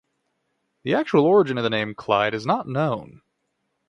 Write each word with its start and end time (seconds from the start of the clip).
The 0.81 0.95
actual 0.95 1.25
origin 1.27 1.59
of 1.59 1.63
the 1.63 1.69
name 1.69 1.93
"Clyde" 1.93 2.33
is 2.33 2.43
not 2.47 2.67
known. 2.67 3.21